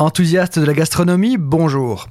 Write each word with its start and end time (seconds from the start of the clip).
Enthousiaste 0.00 0.58
de 0.58 0.64
la 0.64 0.72
gastronomie, 0.72 1.36
bonjour. 1.36 2.08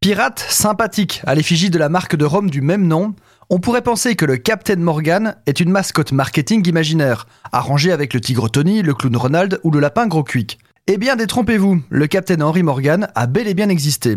Pirate 0.00 0.44
sympathique 0.48 1.22
à 1.24 1.36
l'effigie 1.36 1.70
de 1.70 1.78
la 1.78 1.88
marque 1.88 2.16
de 2.16 2.24
Rome 2.24 2.50
du 2.50 2.60
même 2.60 2.88
nom, 2.88 3.14
on 3.50 3.60
pourrait 3.60 3.82
penser 3.82 4.16
que 4.16 4.24
le 4.24 4.36
Captain 4.36 4.74
Morgan 4.74 5.36
est 5.46 5.60
une 5.60 5.70
mascotte 5.70 6.10
marketing 6.10 6.66
imaginaire, 6.66 7.28
arrangée 7.52 7.92
avec 7.92 8.14
le 8.14 8.20
tigre 8.20 8.48
Tony, 8.48 8.82
le 8.82 8.94
clown 8.94 9.16
Ronald 9.16 9.60
ou 9.62 9.70
le 9.70 9.78
lapin 9.78 10.08
Gros 10.08 10.24
Quick. 10.24 10.58
Eh 10.88 10.98
bien, 10.98 11.14
détrompez-vous, 11.14 11.80
le 11.88 12.06
Captain 12.08 12.40
Henry 12.40 12.64
Morgan 12.64 13.06
a 13.14 13.28
bel 13.28 13.46
et 13.46 13.54
bien 13.54 13.68
existé. 13.68 14.16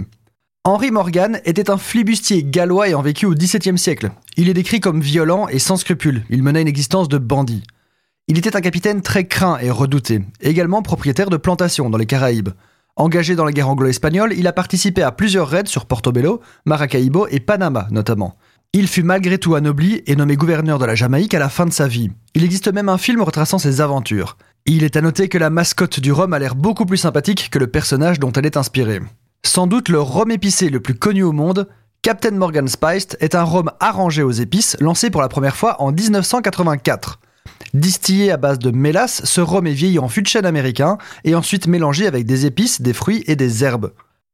Henry 0.64 0.89
Morgan 0.89 1.39
était 1.45 1.70
un 1.70 1.77
flibustier 1.77 2.43
gallois 2.43 2.88
ayant 2.88 3.04
vécu 3.04 3.27
au 3.27 3.36
XVIIe 3.36 3.77
siècle. 3.77 4.09
Il 4.38 4.50
est 4.50 4.55
décrit 4.55 4.80
comme 4.80 5.02
violent 5.02 5.48
et 5.50 5.59
sans 5.59 5.77
scrupules. 5.77 6.23
Il 6.32 6.41
menait 6.41 6.64
une 6.64 6.68
existence 6.68 7.09
de 7.09 7.20
bandit. 7.20 7.61
Il 8.27 8.39
était 8.39 8.55
un 8.55 8.61
capitaine 8.61 9.04
très 9.04 9.27
craint 9.27 9.59
et 9.59 9.70
redouté, 9.70 10.23
également 10.41 10.82
propriétaire 10.82 11.30
de 11.30 11.38
plantations 11.38 11.91
dans 11.91 12.00
les 12.00 12.07
Caraïbes. 12.07 12.50
Engagé 12.96 13.36
dans 13.36 13.46
la 13.46 13.52
guerre 13.52 13.70
anglo-espagnole, 13.70 14.36
il 14.38 14.45
a 14.45 14.54
participé 14.54 15.02
à 15.02 15.12
plusieurs 15.12 15.48
raids 15.48 15.66
sur 15.66 15.88
Portobello, 15.88 16.41
Maracaibo 16.66 17.26
et 17.31 17.40
Panama 17.40 17.88
notamment. 17.90 18.38
Il 18.72 18.88
fut 18.88 19.02
malgré 19.02 19.40
tout 19.40 19.55
anobli 19.55 20.04
et 20.05 20.16
nommé 20.16 20.36
gouverneur 20.36 20.77
de 20.77 20.86
la 20.86 20.94
Jamaïque 20.94 21.34
à 21.34 21.40
la 21.40 21.50
fin 21.50 21.66
de 21.66 21.73
sa 21.73 21.88
vie. 21.88 22.12
Il 22.36 22.44
existe 22.44 22.72
même 22.72 22.90
un 22.90 23.00
film 23.00 23.23
retraçant 23.23 23.58
ses 23.58 23.81
aventures. 23.81 24.38
Il 24.67 24.84
est 24.84 24.95
à 24.95 25.02
noter 25.02 25.27
que 25.27 25.40
la 25.40 25.50
mascotte 25.50 26.00
du 26.00 26.12
rhum 26.12 26.34
a 26.34 26.40
l'air 26.40 26.53
beaucoup 26.53 26.86
plus 26.86 26.98
sympathique 26.98 27.50
que 27.50 27.58
le 27.58 27.66
personnage 27.66 28.20
dont 28.20 28.31
elle 28.31 28.45
est 28.45 28.58
inspirée. 28.58 29.02
Sans 29.44 29.66
doute 29.66 29.89
le 29.89 30.00
rhum 30.00 30.30
épicé 30.30 30.70
le 30.70 30.80
plus 30.80 30.95
connu 30.95 31.23
au 31.23 31.31
monde, 31.31 31.67
Captain 32.03 32.31
Morgan 32.31 32.67
Spiced 32.67 33.17
est 33.20 33.34
un 33.34 33.44
rhum 33.44 33.72
arrangé 33.80 34.22
aux 34.22 34.31
épices 34.31 34.78
lancé 34.80 35.09
pour 35.09 35.22
la 35.22 35.30
première 35.30 35.55
fois 35.55 35.81
en 35.81 35.91
1984. 35.91 37.20
Distillé 37.73 38.31
à 38.31 38.38
base 38.38 38.59
de 38.59 38.72
mélasse, 38.72 39.23
ce 39.26 39.41
rhum 39.41 39.67
est 39.67 39.73
vieilli 39.73 39.99
en 39.99 40.08
fût 40.08 40.22
de 40.22 40.27
chêne 40.27 40.45
américain 40.45 40.98
et 41.23 41.35
ensuite 41.35 41.67
mélangé 41.67 42.08
avec 42.08 42.26
des 42.26 42.45
épices, 42.45 42.81
des 42.81 42.94
fruits 42.94 43.23
et 43.27 43.36
des 43.36 43.63
herbes. 43.63 43.91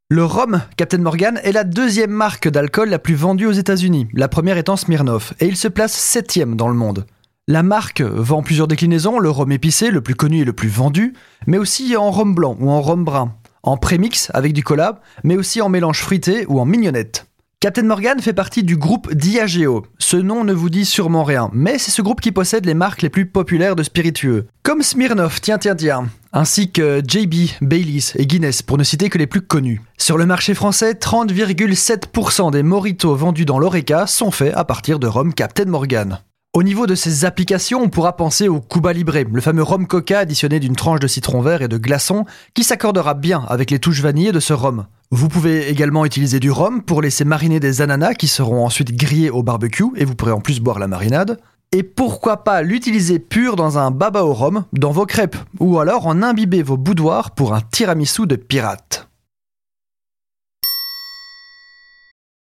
Le 0.09 0.25
rhum 0.25 0.61
Captain 0.75 0.97
Morgan 0.97 1.39
est 1.43 1.51
la 1.51 1.63
deuxième 1.63 2.11
marque 2.11 2.47
d'alcool 2.47 2.89
la 2.89 2.97
plus 2.97 3.13
vendue 3.13 3.45
aux 3.45 3.51
États-Unis, 3.51 4.07
la 4.13 4.27
première 4.27 4.57
étant 4.57 4.75
Smirnoff, 4.75 5.33
et 5.39 5.45
il 5.45 5.55
se 5.55 5.67
place 5.67 5.93
septième 5.93 6.55
dans 6.55 6.67
le 6.67 6.73
monde. 6.73 7.05
La 7.47 7.63
marque 7.63 8.01
vend 8.01 8.41
plusieurs 8.41 8.67
déclinaisons, 8.67 9.19
le 9.19 9.29
rhum 9.29 9.51
épicé, 9.51 9.91
le 9.91 10.01
plus 10.01 10.15
connu 10.15 10.41
et 10.41 10.45
le 10.45 10.53
plus 10.53 10.69
vendu, 10.69 11.13
mais 11.47 11.57
aussi 11.57 11.95
en 11.95 12.11
rhum 12.11 12.35
blanc 12.35 12.55
ou 12.59 12.69
en 12.69 12.81
rhum 12.81 13.03
brun, 13.03 13.35
en 13.63 13.77
prémix 13.77 14.31
avec 14.33 14.53
du 14.53 14.63
collab, 14.63 14.99
mais 15.23 15.37
aussi 15.37 15.61
en 15.61 15.69
mélange 15.69 15.99
fruité 15.99 16.45
ou 16.47 16.59
en 16.59 16.65
mignonnette. 16.65 17.27
Captain 17.59 17.83
Morgan 17.83 18.21
fait 18.21 18.33
partie 18.33 18.63
du 18.63 18.77
groupe 18.77 19.13
Diageo. 19.13 19.85
Ce 20.11 20.17
nom 20.17 20.43
ne 20.43 20.53
vous 20.53 20.71
dit 20.71 20.85
sûrement 20.85 21.23
rien, 21.23 21.51
mais 21.53 21.77
c'est 21.77 21.91
ce 21.91 22.01
groupe 22.01 22.19
qui 22.19 22.31
possède 22.31 22.65
les 22.65 22.73
marques 22.73 23.03
les 23.03 23.11
plus 23.11 23.27
populaires 23.27 23.75
de 23.75 23.83
spiritueux. 23.83 24.47
Comme 24.63 24.81
Smirnoff, 24.81 25.39
tiens 25.39 25.59
tiens 25.59 25.75
tiens, 25.75 26.09
ainsi 26.33 26.71
que 26.71 27.03
JB, 27.07 27.51
Baileys 27.61 28.15
et 28.15 28.25
Guinness, 28.25 28.63
pour 28.63 28.79
ne 28.79 28.83
citer 28.83 29.11
que 29.11 29.19
les 29.19 29.27
plus 29.27 29.41
connus. 29.41 29.83
Sur 29.99 30.17
le 30.17 30.25
marché 30.25 30.55
français, 30.55 30.93
30,7% 30.93 32.49
des 32.49 32.63
moritos 32.63 33.13
vendus 33.13 33.45
dans 33.45 33.59
l'Oreca 33.59 34.07
sont 34.07 34.31
faits 34.31 34.55
à 34.55 34.65
partir 34.65 34.97
de 34.97 35.05
rhum 35.05 35.31
Captain 35.31 35.65
Morgan. 35.65 36.17
Au 36.53 36.63
niveau 36.63 36.87
de 36.87 36.95
ses 36.95 37.25
applications, 37.25 37.83
on 37.83 37.89
pourra 37.89 38.17
penser 38.17 38.47
au 38.47 38.61
Cuba 38.61 38.93
Libre, 38.93 39.13
le 39.31 39.41
fameux 39.41 39.61
rhum 39.61 39.85
coca 39.85 40.17
additionné 40.17 40.59
d'une 40.59 40.75
tranche 40.75 41.01
de 41.01 41.07
citron 41.07 41.41
vert 41.41 41.61
et 41.61 41.67
de 41.67 41.77
glaçon 41.77 42.25
qui 42.55 42.63
s'accordera 42.63 43.13
bien 43.13 43.45
avec 43.47 43.69
les 43.69 43.77
touches 43.77 44.01
vanillées 44.01 44.31
de 44.31 44.39
ce 44.39 44.53
rhum. 44.53 44.87
Vous 45.11 45.27
pouvez 45.27 45.69
également 45.69 46.05
utiliser 46.05 46.39
du 46.39 46.51
rhum 46.51 46.83
pour 46.83 47.01
laisser 47.01 47.25
mariner 47.25 47.59
des 47.59 47.81
ananas 47.81 48.13
qui 48.13 48.27
seront 48.27 48.63
ensuite 48.63 48.95
grillés 48.95 49.31
au 49.31 49.41
barbecue 49.41 49.87
et 49.95 50.05
vous 50.05 50.13
pourrez 50.13 50.31
en 50.31 50.39
plus 50.39 50.59
boire 50.59 50.77
la 50.77 50.87
marinade. 50.87 51.39
Et 51.71 51.81
pourquoi 51.81 52.43
pas 52.43 52.61
l'utiliser 52.61 53.17
pur 53.17 53.55
dans 53.55 53.79
un 53.79 53.89
baba 53.89 54.23
au 54.23 54.33
rhum, 54.33 54.65
dans 54.71 54.91
vos 54.91 55.07
crêpes, 55.07 55.35
ou 55.59 55.79
alors 55.79 56.05
en 56.05 56.21
imbiber 56.21 56.61
vos 56.61 56.77
boudoirs 56.77 57.31
pour 57.31 57.55
un 57.55 57.61
tiramisu 57.61 58.27
de 58.27 58.35
pirate. 58.35 59.08